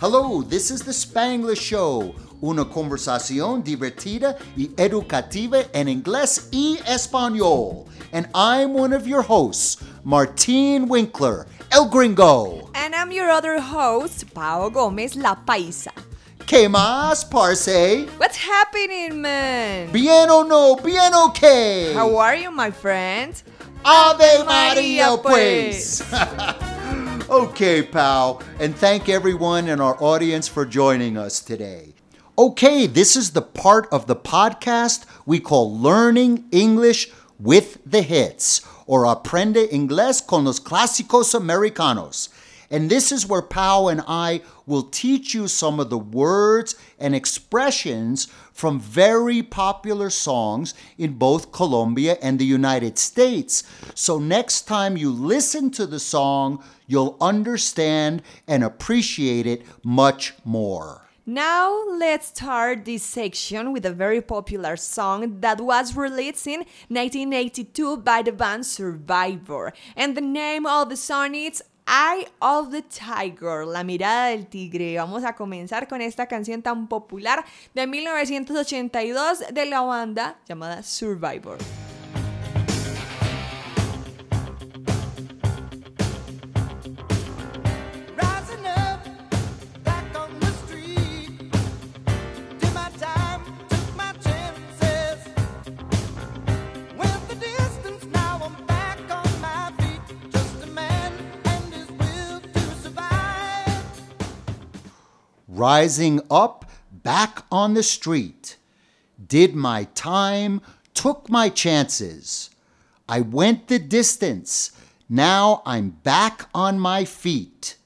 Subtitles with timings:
[0.00, 7.84] Hello, this is the Spanglish Show, una conversación divertida y educativa en inglés y español.
[8.10, 12.70] And I'm one of your hosts, Martin Winkler, El Gringo.
[12.74, 15.92] And I'm your other host, Pao Gomez La Paisa.
[16.46, 18.06] ¿Qué más, parce?
[18.16, 19.92] What's happening, man?
[19.92, 21.92] Bien o no, bien okay.
[21.92, 23.34] How are you, my friend?
[23.84, 26.00] Ave Maria, pues.
[27.30, 31.94] okay, pal, and thank everyone in our audience for joining us today.
[32.36, 37.08] Okay, this is the part of the podcast we call Learning English
[37.38, 42.30] with the Hits, or Aprende Inglés con los Clásicos Americanos.
[42.68, 47.14] And this is where Pao and I will teach you some of the words and
[47.14, 48.26] expressions
[48.60, 53.64] from very popular songs in both Colombia and the United States.
[53.94, 61.08] So next time you listen to the song, you'll understand and appreciate it much more.
[61.24, 67.98] Now let's start this section with a very popular song that was released in 1982
[67.98, 69.72] by the band Survivor.
[69.96, 74.96] And the name of the song is Eye of the Tiger, la mirada del tigre.
[74.96, 81.58] Vamos a comenzar con esta canción tan popular de 1982 de la banda llamada Survivor.
[105.60, 106.64] Rising up
[107.02, 108.56] back on the street.
[109.28, 110.62] Did my time,
[110.94, 112.50] took my chances.
[113.06, 114.72] I went the distance.
[115.08, 117.76] Now I'm back on my feet.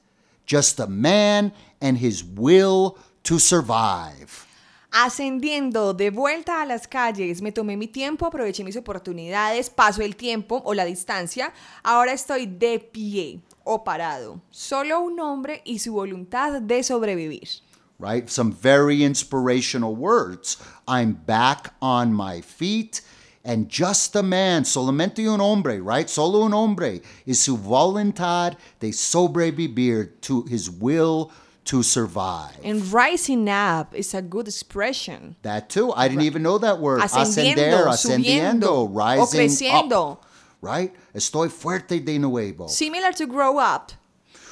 [0.45, 4.45] Just a man and his will to survive.
[4.91, 10.15] Ascendiendo de vuelta a las calles, me tomé mi tiempo, aproveché mis oportunidades, paso el
[10.15, 11.51] tiempo o la distancia.
[11.83, 14.39] Ahora estoy de pie o parado.
[14.51, 17.49] Solo un hombre y su voluntad de sobrevivir.
[17.97, 18.29] Right?
[18.29, 20.57] Some very inspirational words.
[20.87, 23.01] I'm back on my feet.
[23.43, 26.09] And just a man, solamente un hombre, right?
[26.09, 31.31] Solo un hombre is su voluntad de sobrevivir to his will
[31.65, 32.57] to survive.
[32.63, 35.35] And rising up is a good expression.
[35.43, 35.93] That too.
[35.93, 37.01] I didn't even know that word.
[37.01, 40.25] Ascendiendo, Ascender, ascendiendo, rising up.
[40.59, 40.95] Right?
[41.13, 42.65] Estoy fuerte de nuevo.
[42.67, 43.91] Similar to grow up.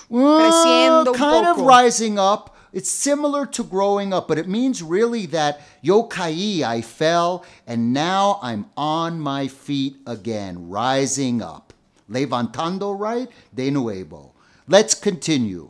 [0.07, 2.52] Well, kind of rising up.
[2.73, 7.93] It's similar to growing up, but it means really that yo caí, I fell, and
[7.93, 11.71] now I'm on my feet again, rising up.
[12.09, 13.29] Levantando, right?
[13.53, 14.33] De nuevo.
[14.67, 15.69] Let's continue.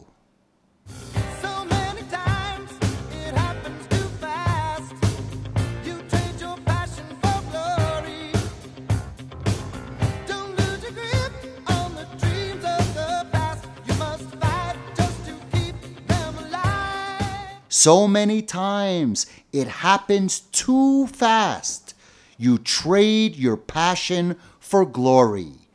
[17.83, 21.93] So many times it happens too fast.
[22.37, 25.67] You trade your passion for glory.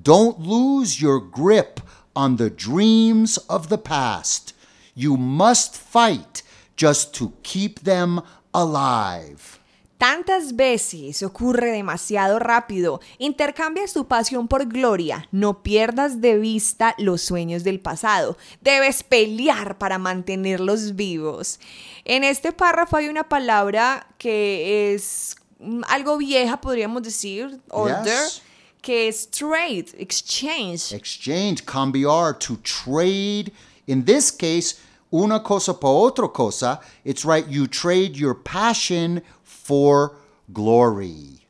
[0.00, 1.80] Don't lose your grip
[2.14, 4.54] on the dreams of the past.
[4.94, 6.44] You must fight
[6.76, 8.22] just to keep them
[8.54, 9.58] alive.
[9.98, 13.00] Tantas veces ocurre demasiado rápido.
[13.18, 15.26] Intercambias tu pasión por gloria.
[15.32, 18.36] No pierdas de vista los sueños del pasado.
[18.60, 21.58] Debes pelear para mantenerlos vivos.
[22.04, 28.42] En este párrafo hay una palabra que es mm, algo vieja, podríamos decir, older, Yes.
[28.82, 30.92] que es trade, exchange.
[30.92, 33.50] Exchange, cambiar, to trade.
[33.86, 34.76] In this case,
[35.10, 36.80] una cosa por otra cosa.
[37.04, 39.22] It's right, you trade your passion
[39.66, 40.16] for
[40.52, 41.44] glory.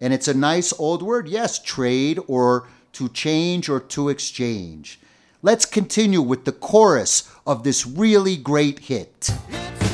[0.00, 5.00] And it's a nice old word, yes, trade or to change or to exchange.
[5.42, 9.30] Let's continue with the chorus of this really great hit.
[9.48, 9.87] It's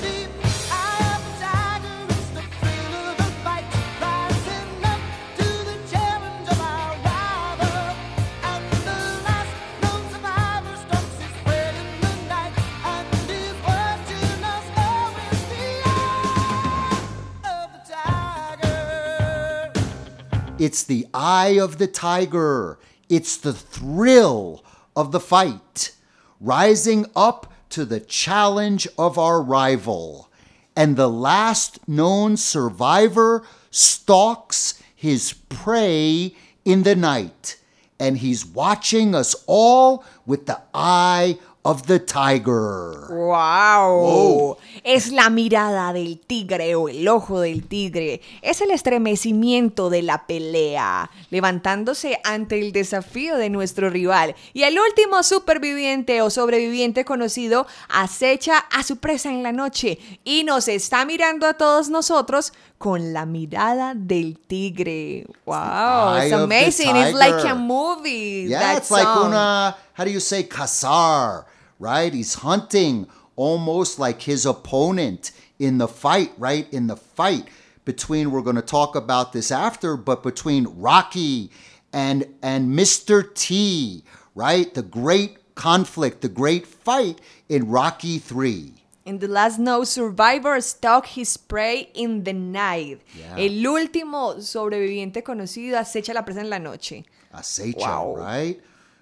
[20.64, 22.78] It's the eye of the tiger.
[23.11, 24.64] It's the thrill
[24.96, 25.94] of the fight,
[26.40, 30.31] rising up to the challenge of our rival.
[30.75, 36.34] And the last known survivor stalks his prey
[36.64, 37.60] in the night.
[38.00, 43.08] And he's watching us all with the eye of the tiger.
[43.10, 44.00] ¡Wow!
[44.00, 44.58] Wow.
[44.84, 48.20] Es la mirada del tigre o el ojo del tigre.
[48.42, 54.34] Es el estremecimiento de la pelea, levantándose ante el desafío de nuestro rival.
[54.52, 60.44] Y el último superviviente o sobreviviente conocido acecha a su presa en la noche y
[60.44, 65.26] nos está mirando a todos nosotros con la mirada del tigre.
[65.46, 66.19] ¡Wow!
[66.19, 66.94] It's amazing.
[66.94, 68.48] It's like a movie.
[68.48, 71.46] Yeah, that it's like una, how do you say, cazar,
[71.81, 72.12] right?
[72.12, 76.66] He's hunting almost like his opponent in the fight, right?
[76.72, 77.48] In the fight
[77.84, 81.50] between, we're going to talk about this after, but between Rocky
[81.92, 83.32] and, and Mr.
[83.34, 84.04] T,
[84.34, 84.72] right?
[84.72, 88.72] The great conflict, the great fight in Rocky 3.
[89.04, 93.02] In the last no survivor stalk his prey in the night.
[93.14, 93.36] Yeah.
[93.36, 97.04] El último sobreviviente conocido acecha la presa en la noche.
[97.34, 98.16] Acecha, Wow.
[98.16, 98.60] right?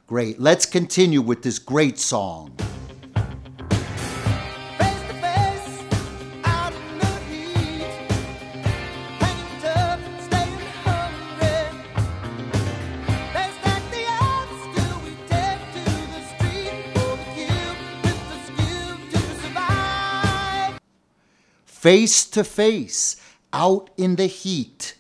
[0.09, 0.41] Great.
[0.41, 2.51] Let's continue with this great song.
[21.83, 23.17] Face to face,
[23.53, 24.95] out in the heat,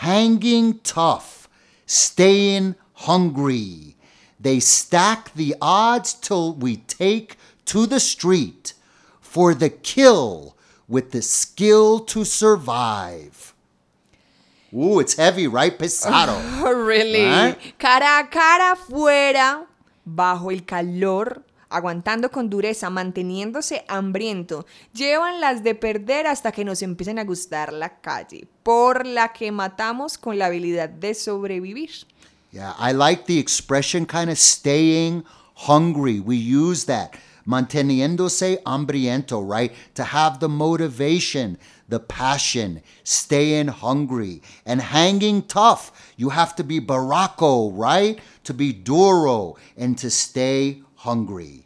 [0.00, 1.46] hanging tough,
[1.84, 2.74] staying
[3.04, 3.96] hungry.
[4.40, 7.36] They stack the odds till we take
[7.66, 8.72] to the street
[9.20, 10.56] for the kill
[10.88, 13.52] with the skill to survive.
[14.72, 15.78] Ooh, it's heavy, right?
[15.78, 16.40] Pesado.
[16.86, 17.54] Really?
[17.78, 19.66] Cara a cara fuera,
[20.08, 21.42] bajo el calor,
[21.76, 24.66] aguantando con dureza, manteniéndose hambriento.
[24.92, 29.52] Llevan las de perder hasta que nos empiecen a gustar la calle, por la que
[29.52, 31.90] matamos con la habilidad de sobrevivir.
[32.52, 35.24] Yeah, I like the expression kind of staying
[35.68, 36.20] hungry.
[36.20, 37.10] We use that.
[37.46, 39.72] Manteniéndose hambriento, right?
[39.94, 41.58] To have the motivation,
[41.88, 45.92] the passion, staying hungry, and hanging tough.
[46.16, 48.18] You have to be barraco, right?
[48.44, 51.65] To be duro and to stay hungry.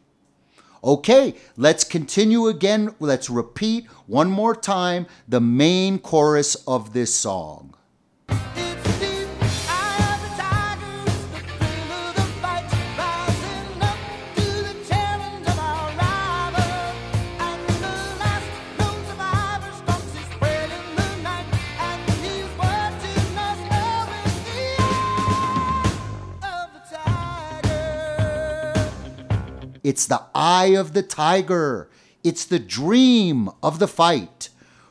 [0.82, 2.94] Okay, let's continue again.
[2.98, 7.74] Let's repeat one more time the main chorus of this song.
[29.90, 31.90] It's the eye of the tiger.
[32.22, 34.48] It's the dream of the fight,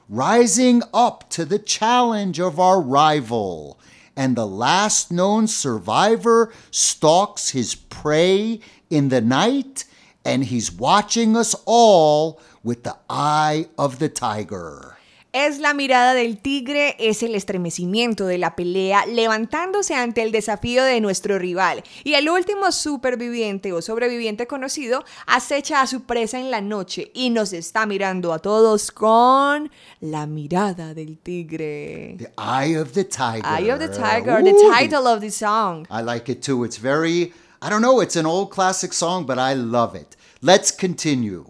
[0.10, 3.80] rising up to the challenge of our rival.
[4.18, 8.60] And the last known survivor stalks his prey
[8.90, 9.86] in the night,
[10.26, 14.99] and he's watching us all with the eye of the tiger.
[15.32, 20.84] Es la mirada del tigre, es el estremecimiento de la pelea, levantándose ante el desafío
[20.84, 21.84] de nuestro rival.
[22.04, 27.30] Y el último superviviente o sobreviviente conocido acecha a su presa en la noche y
[27.30, 32.16] nos está mirando a todos con la mirada del tigre.
[32.18, 33.46] The eye of the tiger.
[33.46, 35.86] Eye of the Tiger, the Ooh, title of the song.
[35.92, 36.64] I like it too.
[36.64, 40.16] It's very, I don't know, it's an old classic song, but I love it.
[40.42, 41.46] Let's continue.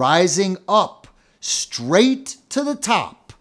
[0.00, 1.06] Rising up
[1.40, 3.34] straight to the top,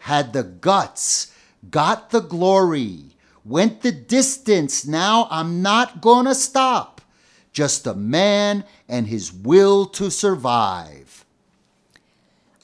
[0.00, 1.32] had the guts,
[1.70, 4.86] got the glory, went the distance.
[4.86, 7.00] Now I'm not gonna stop.
[7.52, 11.24] Just a man and his will to survive.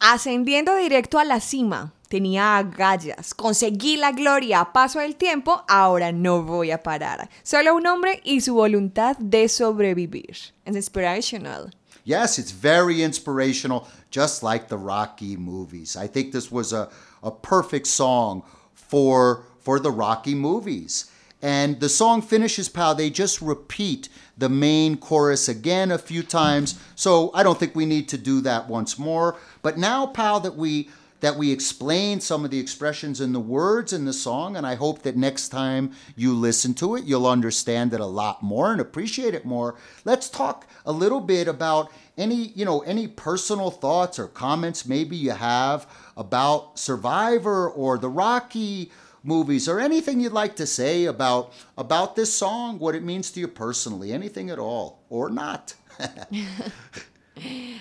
[0.01, 6.13] Ascendiendo directo a la cima, tenía agallas, conseguí la gloria a paso del tiempo, ahora
[6.13, 7.29] no voy a parar.
[7.43, 10.37] Solo un hombre y su voluntad de sobrevivir.
[10.65, 11.75] Es inspirational.
[12.09, 15.95] Yes, it's very inspirational, just like the Rocky movies.
[15.95, 16.89] I think this was a,
[17.23, 21.11] a perfect song for, for the Rocky movies.
[21.43, 26.81] And the song finishes, pal, they just repeat the main chorus again a few times.
[26.95, 29.37] So I don't think we need to do that once more.
[29.61, 30.89] But now, pal, that we
[31.21, 34.77] that we explain some of the expressions and the words in the song, and I
[34.77, 38.81] hope that next time you listen to it, you'll understand it a lot more and
[38.81, 39.75] appreciate it more.
[40.05, 45.17] Let's talk a little bit about any, you know, any personal thoughts or comments maybe
[45.17, 51.53] you have about Survivor or the Rocky movies or anything you'd like to say about
[51.77, 55.75] about this song, what it means to you personally, anything at all or not.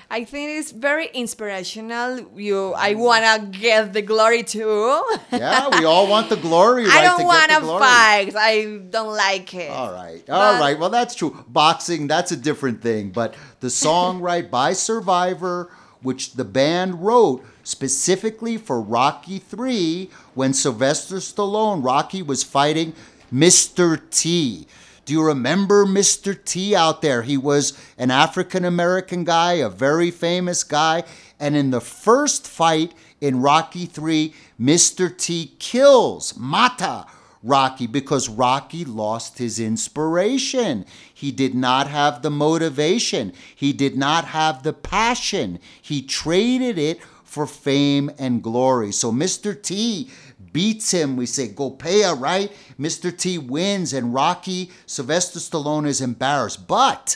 [0.10, 2.32] I think it's very inspirational.
[2.36, 5.04] You, I wanna get the glory too.
[5.32, 6.96] yeah, we all want the glory, right?
[6.98, 7.80] I don't to wanna the glory.
[7.84, 8.36] fight.
[8.36, 9.70] I don't like it.
[9.70, 10.24] All right.
[10.30, 10.80] all But- right.
[10.80, 11.44] Well, that's true.
[11.48, 13.10] Boxing, that's a different thing.
[13.12, 15.72] But the song, right, by Survivor,
[16.02, 22.94] which the band wrote specifically for Rocky 3 when Sylvester Stallone, Rocky was fighting
[23.34, 24.00] Mr.
[24.10, 24.68] T.
[25.08, 26.38] Do you remember Mr.
[26.44, 27.22] T out there?
[27.22, 31.06] He was an African American guy, a very famous guy.
[31.40, 35.18] And in the first fight in Rocky 3, Mr.
[35.18, 37.06] T kills Mata
[37.42, 40.86] Rocky because Rocky lost his inspiration.
[41.14, 43.32] He did not have the motivation.
[43.56, 45.60] He did not have the passion.
[45.82, 48.92] He traded it for fame and glory.
[48.92, 49.62] So Mr.
[49.62, 50.10] T
[50.58, 51.16] beats him.
[51.16, 52.52] We say Gopea, right?
[52.80, 53.16] Mr.
[53.16, 56.68] T wins, and Rocky, Sylvester Stallone is embarrassed.
[56.68, 57.16] But,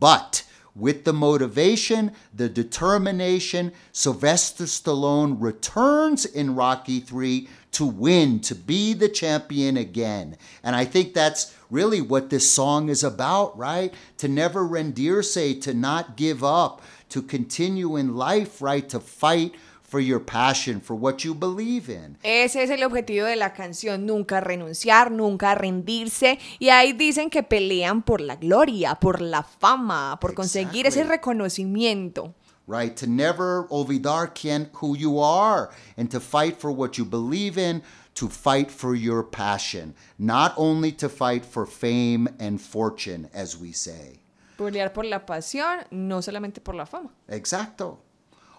[0.00, 0.42] but,
[0.74, 8.94] with the motivation, the determination, Sylvester Stallone returns in Rocky 3 to win, to be
[8.94, 10.38] the champion again.
[10.62, 13.92] And I think that's really what this song is about, right?
[14.16, 16.80] To never rendirse, to not give up,
[17.10, 18.88] to continue in life, right?
[18.88, 19.54] To fight
[19.88, 22.18] for your passion, for what you believe in.
[22.22, 26.38] Ese es el objetivo de la canción, nunca renunciar, nunca rendirse.
[26.58, 32.34] Y ahí dicen que pelean por la gloria, por la fama, por conseguir ese reconocimiento.
[32.66, 32.96] right?
[32.96, 37.82] To never olvidar quien, who you are and to fight for what you believe in,
[38.14, 43.72] to fight for your passion, not only to fight for fame and fortune, as we
[43.72, 44.20] say.
[44.58, 47.10] Pelear por la pasión, no solamente por la fama.
[47.28, 48.00] Exacto.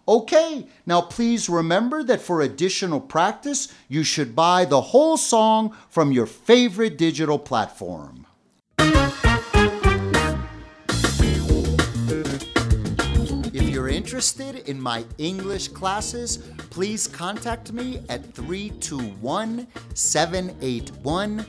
[0.10, 6.12] Okay, now please remember that for additional practice, you should buy the whole song from
[6.12, 8.26] your favorite digital platform.
[13.54, 16.38] If you're interested in my English classes,
[16.72, 21.46] please contact me at 321 781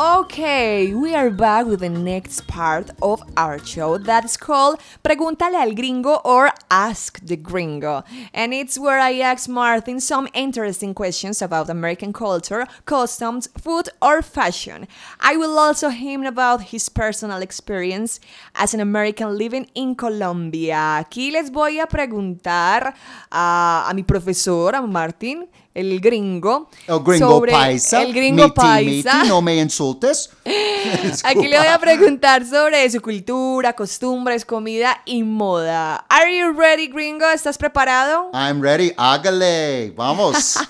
[0.00, 5.74] Okay, we are back with the next part of our show that's called Pregúntale al
[5.74, 8.04] Gringo or Ask the Gringo.
[8.32, 14.22] And it's where I ask Martin some interesting questions about American culture, customs, food, or
[14.22, 14.86] fashion.
[15.18, 18.20] I will also him about his personal experience
[18.54, 21.02] as an American living in Colombia.
[21.02, 22.94] Aquí les voy a preguntar
[23.32, 25.48] a, a mi profesor, a Martin,
[25.78, 28.02] el gringo, El gringo sobre paisa.
[28.02, 29.14] el gringo miti, paisa.
[29.16, 30.30] miti, no me insultes.
[31.24, 36.04] Aquí le voy a preguntar sobre su cultura, costumbres, comida y moda.
[36.08, 37.26] Are you ready, gringo?
[37.30, 38.30] ¿Estás preparado?
[38.34, 38.92] I'm ready.
[38.96, 39.92] Hágale.
[39.96, 40.58] Vamos.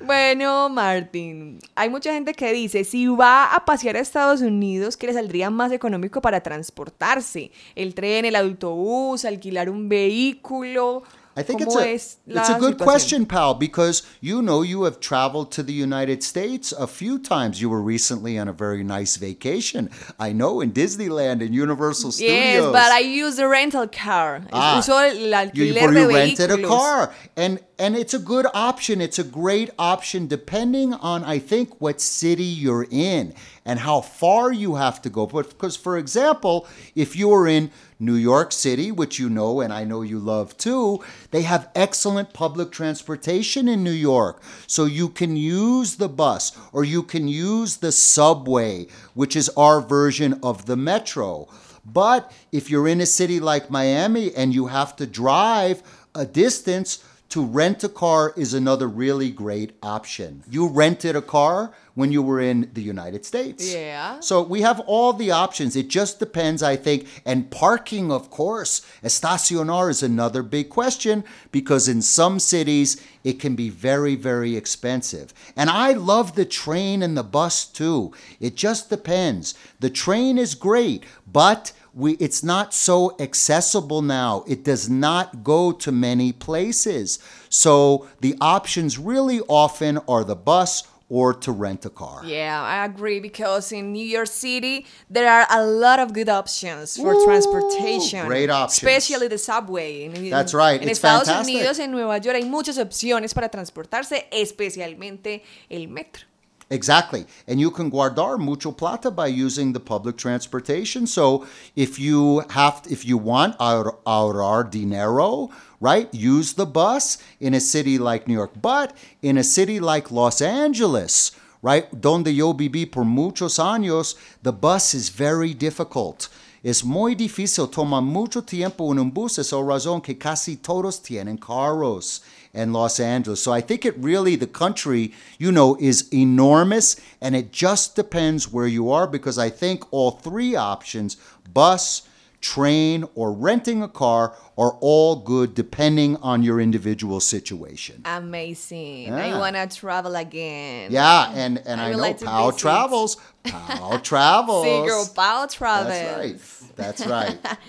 [0.00, 5.06] Bueno, Martín, hay mucha gente que dice, si va a pasear a Estados Unidos, que
[5.06, 7.50] le saldría más económico para transportarse.
[7.74, 11.04] El tren, el autobús, alquilar un vehículo.
[11.36, 12.84] I think it's a, es it's a good situación?
[12.84, 17.60] question, pal, because you know you have traveled to the United States a few times.
[17.60, 19.90] You were recently on a very nice vacation.
[20.18, 22.72] I know in Disneyland and Universal Yes, Studios.
[22.72, 24.42] but I use a rental car.
[24.52, 28.18] Ah, Uso el you, alquiler or de you rented a car and and it's a
[28.18, 29.00] good option.
[29.00, 34.52] It's a great option depending on i think what city you're in and how far
[34.52, 35.26] you have to go.
[35.26, 39.72] But because for example if you are in new york city which you know and
[39.72, 44.42] i know you love too they have excellent public transportation in new york.
[44.66, 49.80] So you can use the bus or you can use the subway which is our
[49.80, 51.48] version of the metro.
[51.84, 55.82] But if you're in a city like Miami and you have to drive
[56.14, 60.44] a distance to rent a car is another really great option.
[60.48, 63.72] You rented a car when you were in the United States.
[63.72, 64.20] Yeah.
[64.20, 65.76] So we have all the options.
[65.76, 67.06] It just depends, I think.
[67.24, 73.54] And parking, of course, estacionar is another big question because in some cities it can
[73.54, 75.32] be very, very expensive.
[75.56, 78.12] And I love the train and the bus too.
[78.40, 79.54] It just depends.
[79.80, 84.44] The train is great, but we it's not so accessible now.
[84.46, 87.18] It does not go to many places.
[87.48, 92.22] So the options really often are the bus or to rent a car.
[92.24, 96.96] Yeah, I agree because in New York City there are a lot of good options
[96.96, 98.26] for Ooh, transportation.
[98.26, 98.82] great options.
[98.82, 100.08] Especially the subway.
[100.30, 101.54] That's right, En it's Estados fantastic.
[101.54, 106.22] Unidos, en Nueva York hay muchas opciones para transportarse, especialmente el metro.
[106.70, 107.26] Exactly.
[107.46, 111.06] And you can guardar mucho plata by using the public transportation.
[111.06, 116.12] So if you have if you want ahor- ahorrar dinero, right?
[116.14, 120.40] Use the bus in a city like New York, but in a city like Los
[120.40, 121.86] Angeles, right?
[122.00, 126.28] Donde yo viví por muchos años, the bus is very difficult.
[126.64, 130.98] Es muy difícil, toma mucho tiempo en un bus, es la razón que casi todos
[130.98, 132.22] tienen carros
[132.54, 133.42] in Los Angeles.
[133.42, 138.50] So I think it really, the country, you know, is enormous and it just depends
[138.50, 141.16] where you are because I think all three options,
[141.52, 142.08] bus,
[142.40, 148.02] train, or renting a car, are all good depending on your individual situation.
[148.04, 149.12] Amazing.
[149.12, 150.92] I wanna travel again.
[150.92, 153.16] Yeah, and, and I I, know like to Pal travels.
[153.42, 154.66] Pal travels.
[154.66, 155.88] Sí, girl, Pao Travels.
[155.88, 156.76] That's right.
[156.76, 157.58] That's right.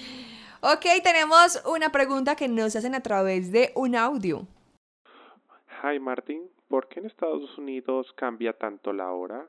[0.67, 4.47] Ok, tenemos una pregunta que nos hacen a través de un audio.
[5.81, 9.45] Hi Martin, ¿por qué en Estados Unidos cambia tanto la hora?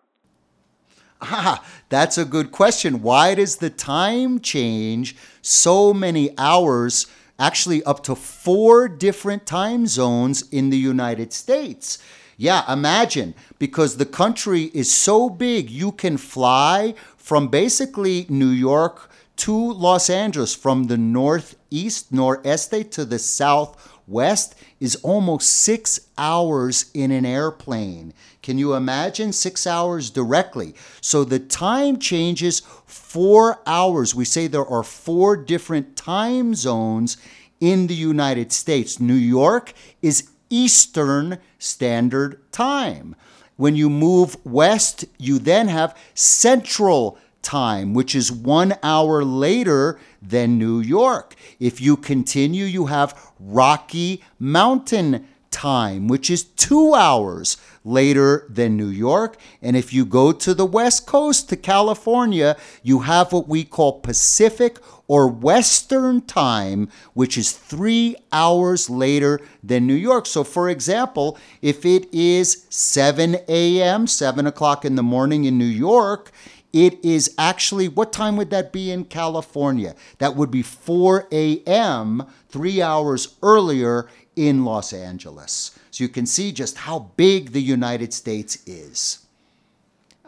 [1.20, 3.00] Ah, that's a good question.
[3.00, 7.06] Why does the time change so many hours,
[7.38, 11.98] actually up to four different time zones in the United States?
[12.36, 19.10] Yeah, imagine because the country is so big, you can fly from basically New York
[19.36, 27.10] to Los Angeles from the northeast, noreste to the southwest is almost six hours in
[27.10, 28.12] an airplane.
[28.42, 29.32] Can you imagine?
[29.32, 30.74] Six hours directly.
[31.00, 34.14] So the time changes four hours.
[34.14, 37.16] We say there are four different time zones
[37.60, 39.00] in the United States.
[39.00, 43.16] New York is Eastern Standard Time.
[43.56, 50.58] When you move west, you then have Central Time, which is one hour later than
[50.58, 51.36] New York.
[51.60, 58.88] If you continue, you have Rocky Mountain Time, which is two hours later than New
[58.88, 59.38] York.
[59.62, 64.00] And if you go to the West Coast, to California, you have what we call
[64.00, 70.26] Pacific or Western Time, which is three hours later than New York.
[70.26, 75.64] So, for example, if it is 7 a.m., 7 o'clock in the morning in New
[75.64, 76.32] York,
[76.76, 79.94] it is actually, what time would that be in California?
[80.18, 85.76] That would be 4 a.m., three hours earlier in Los Angeles.
[85.90, 89.26] So you can see just how big the United States is.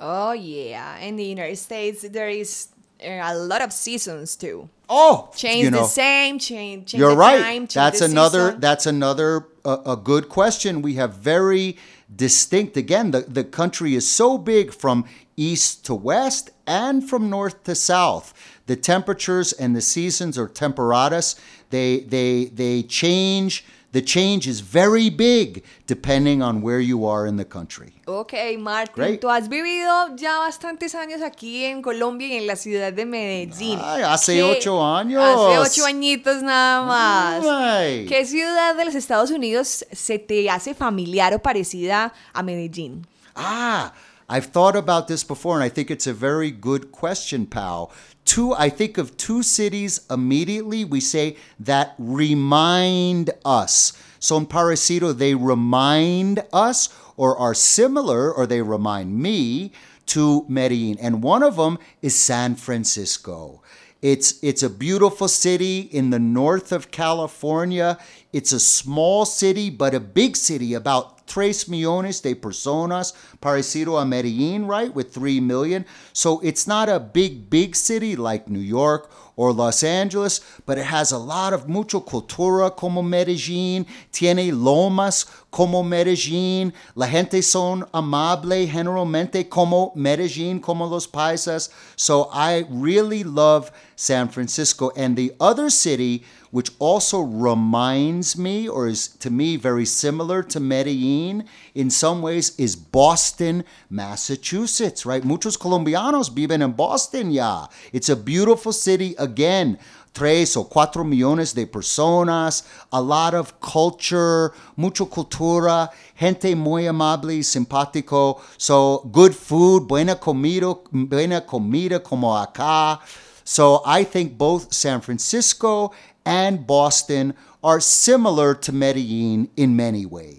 [0.01, 0.97] Oh, yeah.
[0.99, 2.69] In the United States, there is
[3.03, 4.71] a lot of seasons too.
[4.89, 7.43] Oh, Change you know, the same, change, change You're the right.
[7.43, 8.47] time, change that's another.
[8.47, 8.61] season.
[8.61, 10.81] That's another uh, a good question.
[10.81, 11.77] We have very
[12.15, 12.79] distinct.
[12.79, 15.05] Again, the the country is so big from
[15.39, 18.33] east to west and from north to south.
[18.67, 21.37] The temperatures and the seasons are temperadas.
[21.71, 23.65] They they they change.
[23.91, 27.95] The change is very big depending on where you are in the country.
[28.07, 29.21] Ok, Martín, Great.
[29.23, 33.79] tú has vivido ya bastantes años aquí en Colombia y en la ciudad de Medellín.
[33.83, 35.23] Ay, hace ¿Qué- ocho años.
[35.25, 37.45] Hace ocho añitos nada más.
[37.49, 38.05] Ay.
[38.07, 43.07] ¿Qué ciudad de los Estados Unidos se te hace familiar o parecida a Medellín?
[43.35, 43.95] Ah,
[44.29, 47.91] I've thought about this before, and I think it's a very good question, pal.
[48.27, 50.85] Two, I think of two cities immediately.
[50.85, 53.95] We say that remind us.
[54.21, 59.73] So in Parecido, they remind us, or are similar, or they remind me
[60.07, 63.63] to Medellin, and one of them is San Francisco.
[64.01, 67.99] It's it's a beautiful city in the north of California.
[68.33, 74.05] It's a small city, but a big city, about tres millones de personas, parecido a
[74.05, 75.85] Medellin, right, with three million.
[76.13, 80.85] So it's not a big, big city like New York or Los Angeles, but it
[80.87, 87.85] has a lot of mucho cultura como Medellin, tiene lomas como Medellin, la gente son
[87.95, 91.71] amable generalmente como Medellin, como los paisas.
[91.95, 94.91] So I really love San Francisco.
[94.97, 100.61] And the other city, which also reminds me or is to me very similar to
[100.61, 105.25] Medellin in some ways, is Boston, Massachusetts, right?
[105.25, 107.67] Muchos colombianos viven in Boston, yeah.
[107.93, 109.79] It's a beautiful city again.
[110.15, 117.45] Tres o cuatro millones de personas, a lot of culture, mucho cultura, gente muy amable
[117.45, 118.41] simpático.
[118.57, 123.01] So, good food, buena comida, buena comida como acá.
[123.45, 125.93] So I think both San Francisco
[126.29, 130.39] and Boston are similar to Medellin in many ways.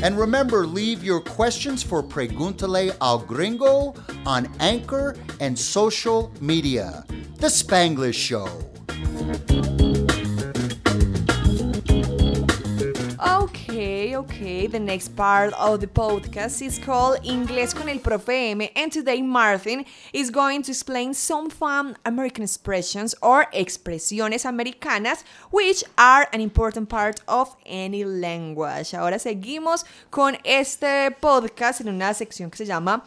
[0.00, 7.04] And remember, leave your questions for Preguntale al Gringo on Anchor and social media.
[7.38, 8.46] The Spanglish Show.
[13.48, 14.66] Okay, okay.
[14.66, 19.22] The next part of the podcast is called Inglés con el Profe M, and today
[19.22, 26.42] Martin is going to explain some fun American expressions or expresiones americanas, which are an
[26.42, 28.92] important part of any language.
[28.92, 33.02] Ahora seguimos con este podcast en una sección que se llama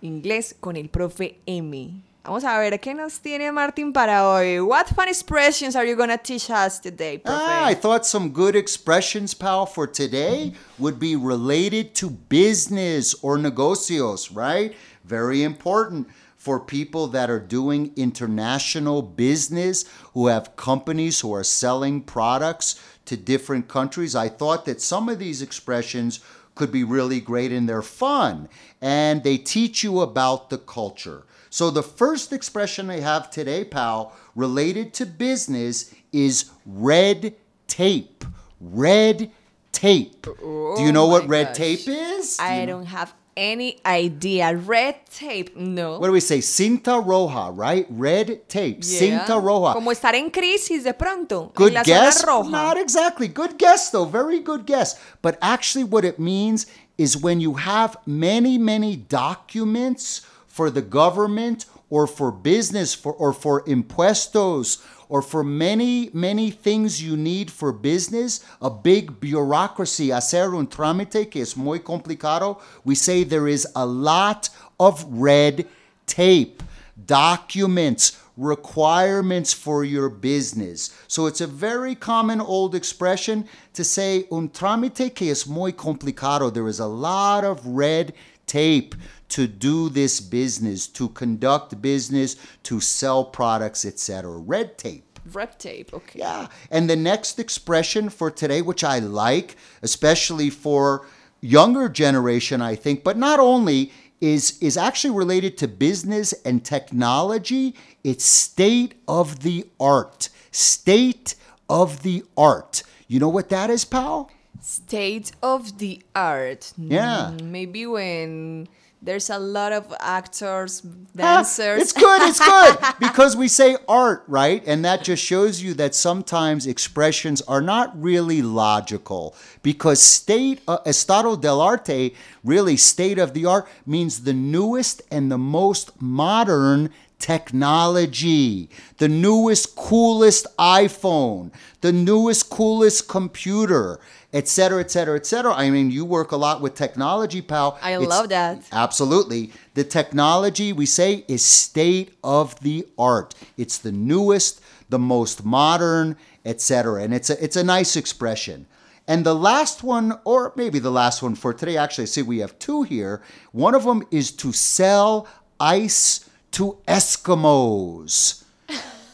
[0.00, 2.11] Inglés con el Profe M.
[2.24, 4.60] Vamos a ver qué nos tiene Martin para hoy.
[4.60, 7.20] What fun expressions are you gonna teach us today?
[7.24, 13.38] Ah, I thought some good expressions, pal, for today would be related to business or
[13.38, 14.72] negocios, right?
[15.04, 16.06] Very important
[16.36, 23.16] for people that are doing international business, who have companies who are selling products to
[23.16, 24.14] different countries.
[24.14, 26.20] I thought that some of these expressions
[26.54, 28.48] could be really great and they're fun
[28.80, 31.24] and they teach you about the culture.
[31.52, 37.34] So, the first expression I have today, pal, related to business is red
[37.66, 38.24] tape.
[38.58, 39.30] Red
[39.70, 40.22] tape.
[40.22, 41.56] Do you oh know Oh what red gosh.
[41.58, 42.38] tape is?
[42.38, 44.56] Do I you- don't have any idea.
[44.56, 45.98] Red tape, no.
[45.98, 46.38] What do we say?
[46.38, 47.84] Cinta roja, right?
[47.90, 48.78] Red tape.
[48.80, 49.00] Yeah.
[49.26, 49.74] Cinta roja.
[49.74, 51.52] Como estar en crisis de pronto.
[51.54, 52.20] Good guess.
[52.22, 52.50] zona roja.
[52.50, 53.28] Not exactly.
[53.28, 54.06] Good guess, though.
[54.06, 54.98] Very good guess.
[55.20, 56.64] But actually, what it means
[56.96, 63.32] is when you have many, many documents for the government or for business for, or
[63.32, 70.54] for impuestos or for many, many things you need for business, a big bureaucracy, hacer
[70.54, 75.66] un trámite que es muy complicado, we say there is a lot of red
[76.06, 76.62] tape,
[77.06, 80.94] documents, requirements for your business.
[81.08, 86.52] So it's a very common old expression to say un trámite que es muy complicado.
[86.52, 88.12] There is a lot of red
[88.52, 88.94] tape
[89.30, 94.30] to do this business, to conduct business, to sell products, etc.
[94.30, 95.18] Red tape.
[95.32, 96.18] Red tape, okay.
[96.18, 96.48] Yeah.
[96.70, 101.06] And the next expression for today, which I like, especially for
[101.40, 107.74] younger generation, I think, but not only, is, is actually related to business and technology.
[108.04, 110.28] It's state of the art.
[110.50, 111.36] State
[111.70, 112.82] of the art.
[113.08, 114.30] You know what that is, pal?
[114.62, 116.72] State of the art.
[116.78, 117.32] Yeah.
[117.34, 118.68] Mm, Maybe when
[119.02, 121.82] there's a lot of actors, Ah, dancers.
[121.82, 122.76] It's good, it's good.
[123.00, 124.62] because we say art, right?
[124.64, 129.34] And that just shows you that sometimes expressions are not really logical.
[129.64, 135.32] Because state, uh, estado del arte, really state of the art, means the newest and
[135.32, 143.98] the most modern technology, the newest, coolest iPhone, the newest, coolest computer,
[144.32, 145.52] etc., etc., etc.
[145.54, 147.78] I mean, you work a lot with technology, pal.
[147.82, 148.62] I It's- love that.
[148.72, 149.52] Absolutely.
[149.74, 153.34] The technology we say is state of the art.
[153.56, 157.02] It's the newest, the most modern, etc.
[157.02, 158.66] And it's a it's a nice expression.
[159.08, 162.38] And the last one, or maybe the last one for today, actually, I see we
[162.38, 163.20] have two here.
[163.50, 165.26] One of them is to sell
[165.58, 166.20] ice
[166.52, 168.41] to Eskimos.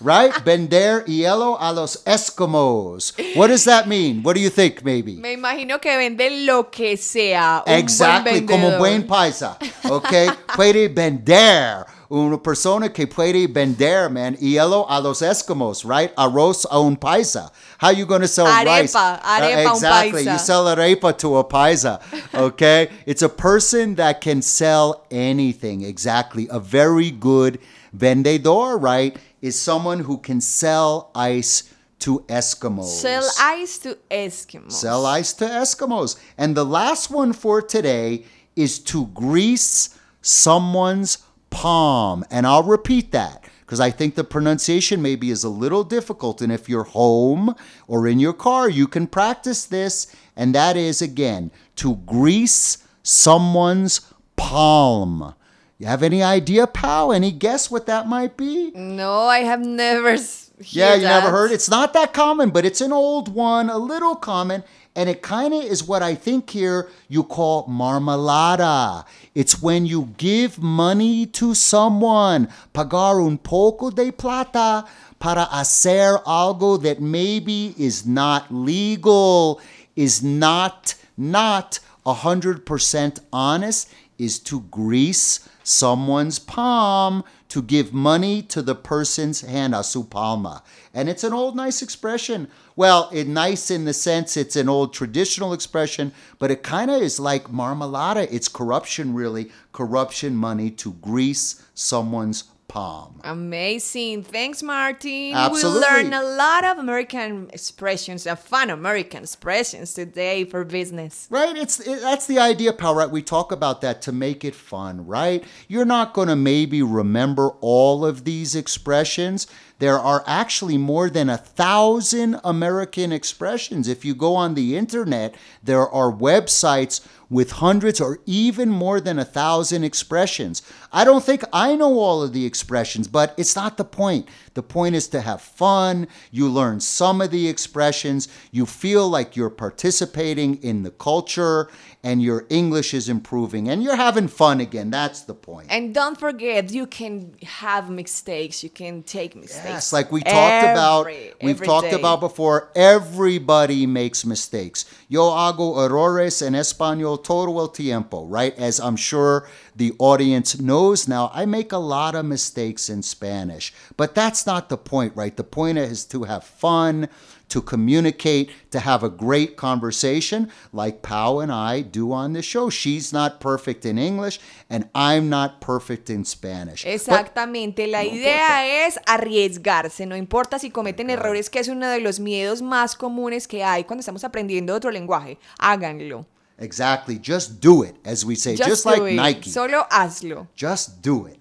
[0.00, 0.32] Right?
[0.44, 3.12] Vender hielo a los Eskimos.
[3.36, 4.22] What does that mean?
[4.22, 5.16] What do you think, maybe?
[5.16, 7.62] Me imagino que vende lo que sea.
[7.66, 9.56] un buen Exactly, como buen paisa.
[9.90, 11.84] Ok, puede vender.
[12.10, 16.10] Una persona que puede vender, man, hielo a los Eskimos, right?
[16.16, 17.50] Arroz a un paisa.
[17.78, 18.94] How you going to sell rice?
[18.94, 22.00] Arepa, arepa a un exactly, you sell arepa to a paisa.
[22.34, 25.82] Okay, it's a person that can sell anything.
[25.82, 27.58] Exactly, a very good
[27.92, 29.16] vendedor, right?
[29.40, 32.84] Is someone who can sell ice to Eskimos.
[32.84, 34.72] Sell ice to Eskimos.
[34.72, 36.18] Sell ice to Eskimos.
[36.36, 38.24] And the last one for today
[38.56, 41.18] is to grease someone's
[41.50, 42.24] palm.
[42.30, 46.40] And I'll repeat that because I think the pronunciation maybe is a little difficult.
[46.40, 47.54] And if you're home
[47.86, 50.14] or in your car, you can practice this.
[50.36, 54.00] And that is, again, to grease someone's
[54.36, 55.34] palm.
[55.78, 57.12] You have any idea, pal?
[57.12, 58.72] Any guess what that might be?
[58.74, 60.16] No, I have never.
[60.60, 61.52] Yeah, you never heard?
[61.52, 64.64] It's not that common, but it's an old one, a little common,
[64.96, 69.04] and it kind of is what I think here you call marmalada.
[69.36, 74.84] It's when you give money to someone, pagar un poco de plata
[75.20, 79.60] para hacer algo that maybe is not legal,
[79.94, 88.74] is not not 100% honest, is to grease someone's palm to give money to the
[88.74, 90.62] person's hand, a su palma.
[90.92, 92.48] And it's an old nice expression.
[92.76, 97.00] Well, it nice in the sense it's an old traditional expression, but it kind of
[97.00, 98.28] is like marmalada.
[98.30, 99.50] It's corruption, really.
[99.72, 102.44] Corruption money to grease someone's
[102.78, 103.20] palm.
[103.24, 104.22] Amazing.
[104.22, 105.32] Thanks, Martin.
[105.34, 105.80] Absolutely.
[105.80, 111.26] We learned a lot of American expressions, uh, fun American expressions today for business.
[111.28, 111.56] Right?
[111.56, 112.94] It's it, that's the idea, pal.
[112.94, 113.10] Right?
[113.10, 115.42] We talk about that to make it fun, right?
[115.66, 119.46] You're not going to maybe remember all of these expressions.
[119.78, 123.86] There are actually more than a thousand American expressions.
[123.86, 129.18] If you go on the internet, there are websites with hundreds or even more than
[129.18, 130.62] a thousand expressions.
[130.92, 134.28] I don't think I know all of the expressions, but it's not the point.
[134.54, 136.08] The point is to have fun.
[136.30, 138.28] You learn some of the expressions.
[138.50, 141.68] You feel like you're participating in the culture
[142.02, 144.90] and your English is improving and you're having fun again.
[144.90, 145.66] That's the point.
[145.70, 148.64] And don't forget, you can have mistakes.
[148.64, 149.67] You can take mistakes.
[149.68, 151.96] Yes, like we talked about, we've every talked day.
[151.96, 154.84] about before, everybody makes mistakes.
[155.08, 158.56] Yo hago errores en español todo el tiempo, right?
[158.58, 163.72] As I'm sure the audience knows now, I make a lot of mistakes in Spanish.
[163.96, 165.36] But that's not the point, right?
[165.36, 167.08] The point is to have fun,
[167.48, 172.70] to communicate, to have a great conversation like Pau and I do on the show.
[172.70, 176.84] She's not perfect in English, and I'm not perfect in Spanish.
[176.84, 182.00] But- Exactamente, la idea es arriesgarse, no importa si cometen errores, que es uno de
[182.00, 185.38] los miedos más comunes que hay cuando estamos aprendiendo otro lenguaje.
[185.58, 186.26] Háganlo.
[186.58, 187.20] Exactly.
[187.22, 189.16] Just do it, as we say, just, do like it.
[189.16, 189.50] Nike.
[189.50, 190.48] Solo hazlo.
[190.56, 191.37] just do it.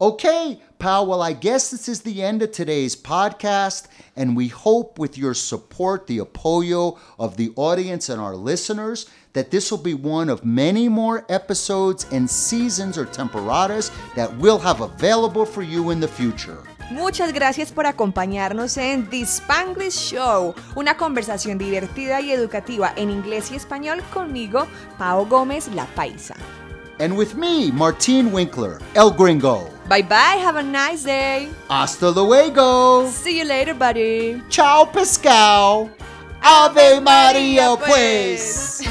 [0.00, 1.06] Okay, pal.
[1.06, 5.34] Well, I guess this is the end of today's podcast, and we hope with your
[5.34, 10.44] support, the apoyo of the audience and our listeners, that this will be one of
[10.44, 16.08] many more episodes and seasons or temporadas that we'll have available for you in the
[16.08, 16.58] future.
[16.90, 23.52] Muchas gracias por acompañarnos en The Spanglish Show, una conversación divertida y educativa en inglés
[23.52, 24.66] y español conmigo,
[24.98, 26.34] Pao Gómez La Paisa.
[26.98, 29.73] And with me, Martin Winkler, El Gringo.
[29.88, 31.48] Bye bye, have a nice day.
[31.68, 33.06] Hasta luego.
[33.10, 34.42] See you later, buddy.
[34.48, 35.90] Ciao, pescao.
[36.42, 38.82] Ave Maria, pues.